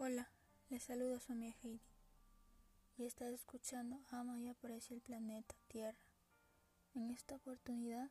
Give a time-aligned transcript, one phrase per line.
[0.00, 0.30] Hola,
[0.70, 1.80] les saludo a su amiga Heidi
[2.98, 5.98] y estás escuchando Ama y aprecia el planeta Tierra.
[6.94, 8.08] En esta oportunidad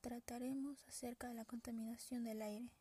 [0.00, 2.72] trataremos acerca de la contaminación del aire.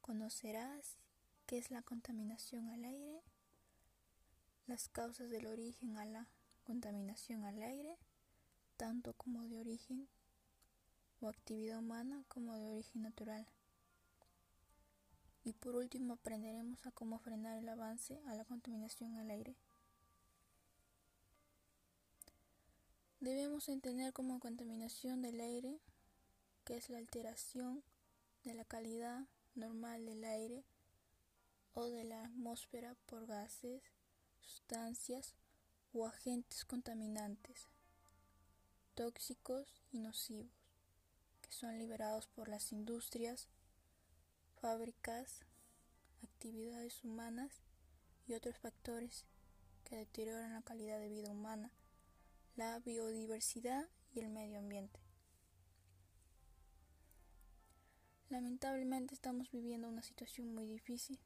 [0.00, 0.96] Conocerás
[1.44, 3.22] qué es la contaminación al aire,
[4.66, 6.28] las causas del origen a la
[6.64, 7.98] contaminación al aire,
[8.78, 10.08] tanto como de origen
[11.20, 13.46] o actividad humana como de origen natural.
[15.44, 19.56] Y por último aprenderemos a cómo frenar el avance a la contaminación al aire.
[23.20, 25.80] Debemos entender como contaminación del aire
[26.64, 27.82] que es la alteración
[28.44, 30.64] de la calidad normal del aire
[31.74, 33.82] o de la atmósfera por gases,
[34.40, 35.34] sustancias
[35.92, 37.68] o agentes contaminantes,
[38.94, 40.50] tóxicos y nocivos,
[41.40, 43.48] que son liberados por las industrias,
[44.62, 45.40] fábricas,
[46.22, 47.50] actividades humanas
[48.28, 49.26] y otros factores
[49.82, 51.72] que deterioran la calidad de vida humana,
[52.54, 55.00] la biodiversidad y el medio ambiente.
[58.28, 61.18] Lamentablemente estamos viviendo una situación muy difícil,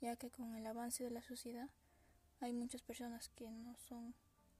[0.00, 1.68] ya que con el avance de la sociedad
[2.40, 4.14] hay muchas personas que no son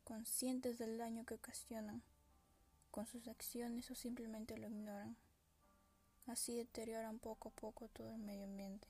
[0.04, 2.02] conscientes del daño que ocasionan
[2.90, 5.16] con sus acciones o simplemente lo ignoran.
[6.26, 8.88] Así deterioran poco a poco todo el medio ambiente.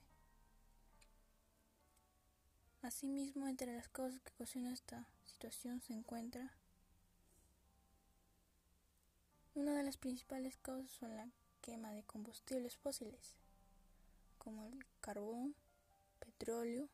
[2.81, 6.53] Asimismo, entre las causas que ocasionan esta situación se encuentra
[9.55, 11.29] una de las principales causas son la
[11.61, 13.37] quema de combustibles fósiles,
[14.37, 15.55] como el carbón,
[16.19, 16.89] petróleo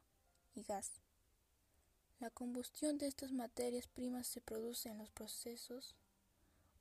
[0.53, 0.91] y gas.
[2.19, 5.95] La combustión de estas materias primas se produce en los procesos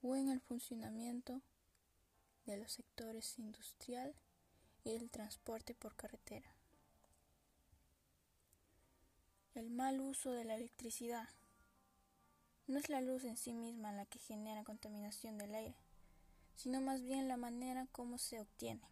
[0.02, 1.40] o en el funcionamiento
[2.50, 4.12] de los sectores industrial
[4.82, 6.50] y el transporte por carretera.
[9.54, 11.28] El mal uso de la electricidad
[12.66, 15.76] no es la luz en sí misma la que genera contaminación del aire,
[16.56, 18.88] sino más bien la manera como se obtiene.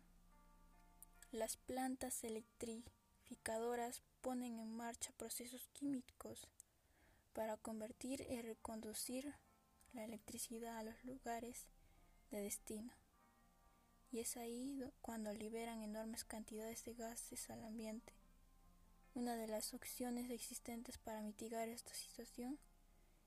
[1.32, 6.46] Las plantas electrificadoras ponen en marcha procesos químicos
[7.32, 9.34] para convertir y reconducir
[9.92, 11.66] la electricidad a los lugares
[12.30, 12.92] de destino
[14.10, 18.12] y es ahí cuando liberan enormes cantidades de gases al ambiente.
[19.14, 22.58] Una de las opciones existentes para mitigar esta situación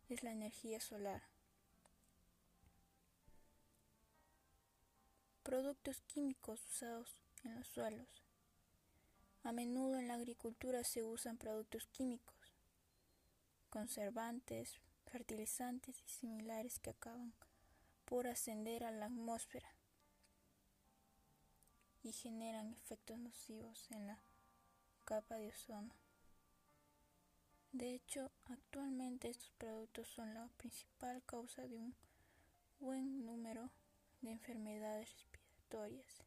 [0.09, 1.21] es la energía solar.
[5.43, 8.23] Productos químicos usados en los suelos.
[9.43, 12.53] A menudo en la agricultura se usan productos químicos,
[13.69, 17.33] conservantes, fertilizantes y similares que acaban
[18.05, 19.73] por ascender a la atmósfera
[22.03, 24.19] y generan efectos nocivos en la
[25.05, 25.93] capa de ozono.
[27.71, 31.95] De hecho, actualmente estos productos son la principal causa de un
[32.79, 33.69] buen número
[34.21, 36.23] de enfermedades respiratorias.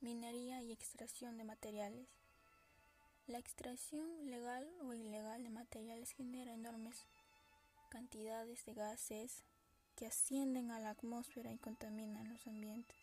[0.00, 2.08] Minería y extracción de materiales.
[3.26, 7.06] La extracción legal o ilegal de materiales genera enormes
[7.88, 9.42] cantidades de gases,
[9.96, 12.96] que ascienden a la atmósfera y contaminan los ambientes.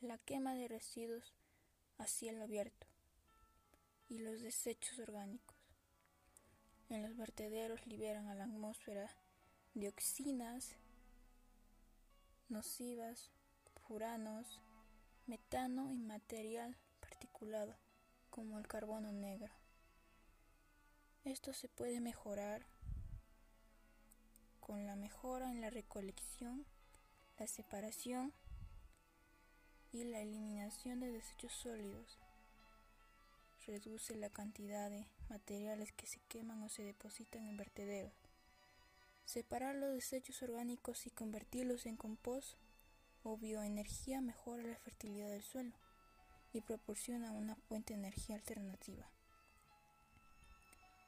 [0.00, 1.34] La quema de residuos
[1.98, 2.86] a cielo abierto
[4.08, 5.56] y los desechos orgánicos.
[6.88, 9.08] En los vertederos liberan a la atmósfera
[9.74, 10.76] dioxinas
[12.48, 13.30] nocivas,
[13.86, 14.60] furanos,
[15.26, 17.76] metano y material particulado
[18.30, 19.59] como el carbono negro.
[21.30, 22.66] Esto se puede mejorar
[24.58, 26.66] con la mejora en la recolección,
[27.38, 28.32] la separación
[29.92, 32.18] y la eliminación de desechos sólidos.
[33.64, 38.12] Reduce la cantidad de materiales que se queman o se depositan en vertederos.
[39.24, 42.56] Separar los desechos orgánicos y convertirlos en compost
[43.22, 45.76] o bioenergía mejora la fertilidad del suelo
[46.52, 49.08] y proporciona una fuente de energía alternativa.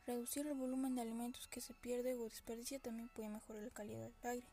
[0.06, 4.00] Reducir el volumen de alimentos que se pierde o desperdicia también puede mejorar la calidad
[4.00, 4.46] del aire.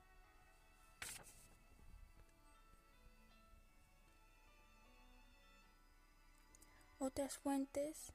[6.99, 8.13] Otras fuentes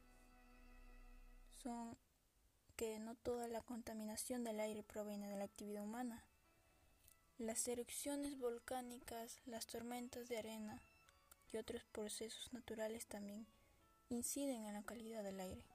[1.63, 1.97] son
[2.77, 6.23] que no toda la contaminación del aire proviene de la actividad humana.
[7.39, 10.81] Las erupciones volcánicas, las tormentas de arena
[11.53, 13.47] y otros procesos naturales también
[14.09, 15.74] inciden en la calidad del aire.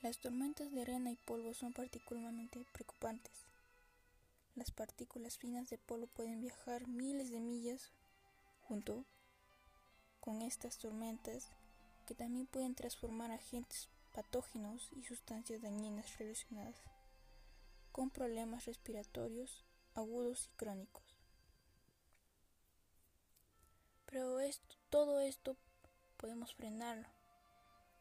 [0.00, 3.32] Las tormentas de arena y polvo son particularmente preocupantes.
[4.54, 7.92] las partículas finas de polvo pueden viajar miles de millas
[8.62, 9.04] junto
[10.20, 11.50] con estas tormentas
[12.06, 16.76] que también pueden transformar agentes patógenos y sustancias dañinas relacionadas
[17.90, 21.16] con problemas respiratorios agudos y crónicos.
[24.06, 25.56] Pero esto, todo esto
[26.16, 27.08] podemos frenarlo.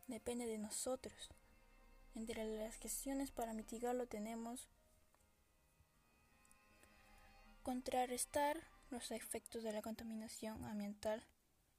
[0.07, 1.31] Depende de nosotros.
[2.17, 4.67] Entre las gestiones para mitigarlo tenemos
[7.61, 8.59] contrarrestar
[8.89, 11.23] los efectos de la contaminación ambiental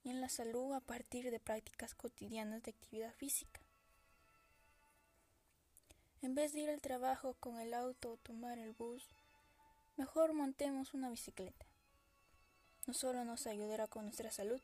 [0.05, 3.61] en la salud a partir de prácticas cotidianas de actividad física.
[6.23, 9.09] En vez de ir al trabajo con el auto o tomar el bus,
[9.97, 11.67] mejor montemos una bicicleta.
[12.87, 14.61] No solo nos ayudará con nuestra salud,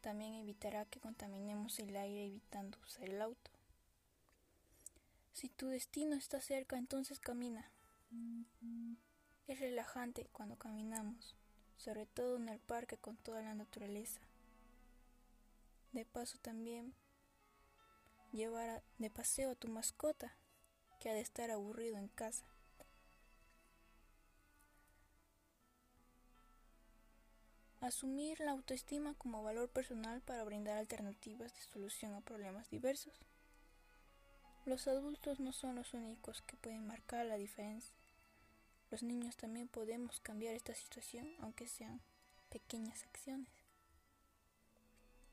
[0.00, 3.57] también evitará que contaminemos el aire evitando usar el auto.
[5.38, 7.70] Si tu destino está cerca, entonces camina.
[9.46, 11.36] Es relajante cuando caminamos,
[11.76, 14.20] sobre todo en el parque con toda la naturaleza.
[15.92, 16.92] De paso también
[18.32, 20.36] llevar de paseo a tu mascota,
[20.98, 22.44] que ha de estar aburrido en casa.
[27.80, 33.14] Asumir la autoestima como valor personal para brindar alternativas de solución a problemas diversos.
[34.68, 37.96] Los adultos no son los únicos que pueden marcar la diferencia.
[38.90, 42.02] Los niños también podemos cambiar esta situación, aunque sean
[42.50, 43.48] pequeñas acciones.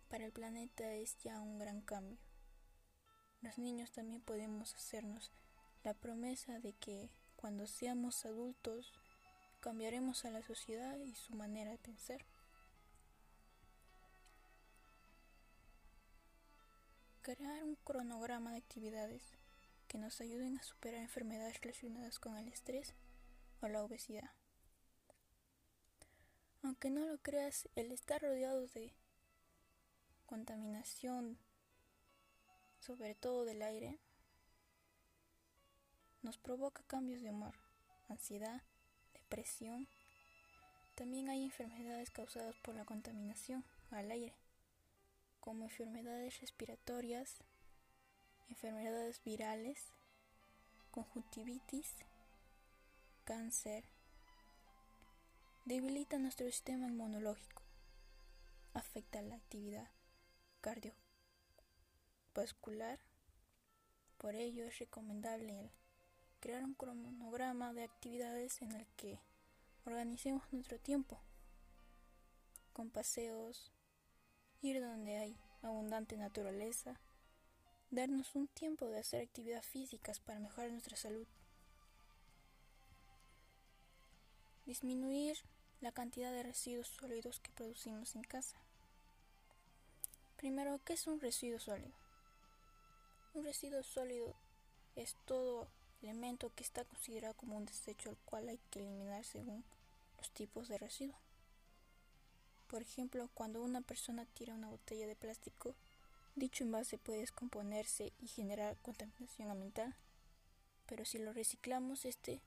[0.08, 2.18] Para el planeta es ya un gran cambio.
[3.42, 5.34] Los niños también podemos hacernos
[5.84, 8.94] la promesa de que cuando seamos adultos
[9.60, 12.26] cambiaremos a la sociedad y su manera de pensar.
[17.26, 19.24] Crear un cronograma de actividades
[19.88, 22.94] que nos ayuden a superar enfermedades relacionadas con el estrés
[23.62, 24.30] o la obesidad.
[26.62, 28.94] Aunque no lo creas, el estar rodeado de
[30.28, 31.40] contaminación,
[32.80, 33.98] sobre todo del aire,
[36.22, 37.56] nos provoca cambios de humor,
[38.08, 38.62] ansiedad,
[39.16, 39.88] depresión.
[40.94, 44.36] También hay enfermedades causadas por la contaminación al aire,
[45.46, 47.38] como enfermedades respiratorias,
[48.50, 49.94] enfermedades virales,
[50.90, 51.94] conjuntivitis,
[53.26, 53.84] cáncer.
[55.66, 57.62] Debilita nuestro sistema inmunológico,
[58.74, 59.92] afecta la actividad
[60.62, 63.00] cardiovascular.
[64.18, 65.70] Por ello es recomendable
[66.40, 69.20] crear un cronograma de actividades en el que
[69.86, 71.20] organicemos nuestro tiempo,
[72.74, 73.75] con paseos,
[74.62, 77.00] ir donde hay abundante naturaleza,
[77.92, 81.28] darnos un tiempo de hacer actividades físicas para mejorar nuestra salud,
[84.66, 85.38] disminuir
[85.82, 88.58] la cantidad de residuos sólidos que producimos en casa.
[90.38, 91.94] Primero, ¿qué es un residuo sólido?
[93.34, 94.36] Un residuo sólido
[94.96, 95.68] es todo
[96.02, 99.64] elemento que está considerado como un desecho al cual hay que eliminar según
[100.18, 101.16] los tipos de residuo.
[102.68, 105.76] Por ejemplo, cuando una persona tira una botella de plástico,
[106.36, 109.96] dicho envase puede descomponerse y generar contaminación ambiental.
[110.88, 112.42] Pero si lo reciclamos, este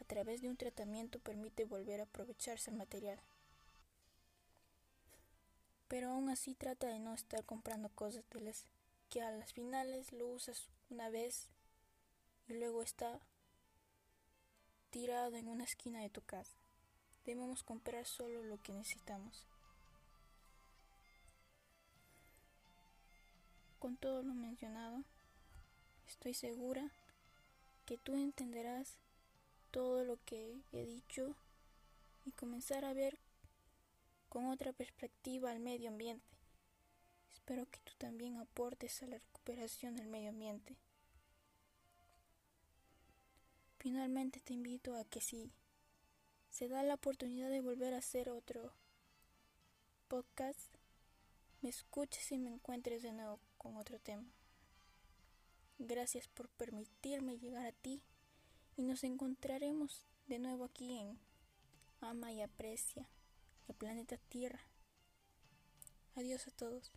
[0.00, 3.20] a través de un tratamiento permite volver a aprovecharse el material.
[5.88, 8.64] Pero aún así trata de no estar comprando cosas de las
[9.08, 11.48] que a las finales lo usas una vez
[12.48, 13.20] y luego está
[14.90, 16.56] tirado en una esquina de tu casa.
[17.24, 19.46] Debemos comprar solo lo que necesitamos.
[23.80, 25.04] Con todo lo mencionado,
[26.06, 26.92] estoy segura
[27.86, 28.98] que tú entenderás
[29.70, 31.34] todo lo que he dicho
[32.26, 33.18] y comenzar a ver
[34.28, 36.28] con otra perspectiva al medio ambiente.
[37.32, 40.76] Espero que tú también aportes a la recuperación del medio ambiente.
[43.78, 45.54] Finalmente te invito a que si
[46.50, 48.74] se da la oportunidad de volver a hacer otro
[50.06, 50.74] podcast,
[51.62, 54.24] me escuches y me encuentres de nuevo con otro tema.
[55.78, 58.00] Gracias por permitirme llegar a ti
[58.76, 61.18] y nos encontraremos de nuevo aquí en
[62.00, 63.06] Ama y Aprecia
[63.68, 64.60] el planeta Tierra.
[66.16, 66.90] Adiós a todos.